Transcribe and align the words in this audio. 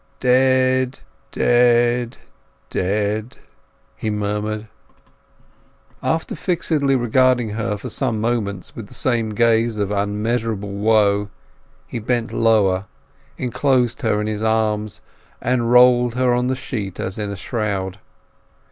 "Dead, 0.19 0.97
dead, 1.31 2.17
dead!" 2.71 3.37
he 3.95 4.09
murmured. 4.09 4.67
After 6.01 6.33
fixedly 6.35 6.95
regarding 6.95 7.49
her 7.51 7.77
for 7.77 7.91
some 7.91 8.19
moments 8.19 8.75
with 8.75 8.87
the 8.87 8.95
same 8.95 9.29
gaze 9.29 9.77
of 9.77 9.91
unmeasurable 9.91 10.71
woe, 10.73 11.29
he 11.85 11.99
bent 11.99 12.33
lower, 12.33 12.87
enclosed 13.37 14.01
her 14.01 14.19
in 14.19 14.25
his 14.25 14.41
arms, 14.41 15.01
and 15.39 15.71
rolled 15.71 16.15
her 16.15 16.33
in 16.33 16.47
the 16.47 16.55
sheet 16.55 16.99
as 16.99 17.19
in 17.19 17.29
a 17.29 17.35
shroud. 17.35 17.99